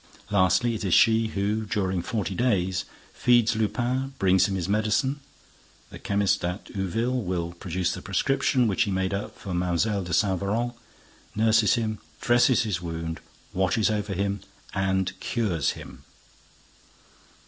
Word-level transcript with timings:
Lastly, 0.31 0.73
it 0.73 0.83
is 0.83 0.95
she 0.95 1.27
who, 1.27 1.63
during 1.63 2.01
forty 2.01 2.33
days, 2.33 2.85
feeds 3.13 3.55
Lupin, 3.55 4.15
brings 4.17 4.47
him 4.47 4.55
his 4.55 4.67
medicine 4.67 5.19
(the 5.91 5.99
chemist 5.99 6.43
at 6.43 6.65
Ouville 6.75 7.21
will 7.23 7.53
produce 7.53 7.91
the 7.91 8.01
prescriptions 8.01 8.67
which 8.67 8.81
he 8.81 8.89
made 8.91 9.13
up 9.13 9.37
for 9.37 9.53
Mlle. 9.53 10.03
de 10.03 10.11
Saint 10.11 10.39
Véran), 10.39 10.73
nurses 11.35 11.75
him, 11.75 11.99
dresses 12.19 12.63
his 12.63 12.81
wound, 12.81 13.19
watches 13.53 13.91
over 13.91 14.13
him 14.13 14.39
and 14.73 15.13
cures 15.19 15.73
him. 15.77 16.03